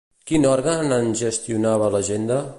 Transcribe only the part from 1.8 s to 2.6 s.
l'agenda?